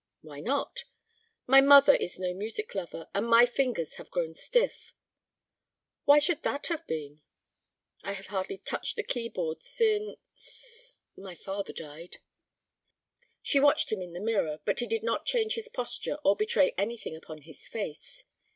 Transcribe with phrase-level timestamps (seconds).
[0.21, 0.85] "Why not?"
[1.45, 3.07] "My mother is no music lover.
[3.13, 4.95] And my fingers have grown stiff."
[6.05, 7.21] "Why should that have been?"
[8.03, 12.17] "I have hardly touched the key board since—my father died."
[13.43, 16.73] She watched him in the mirror, but he did not change his posture or betray
[16.79, 18.23] anything upon his face.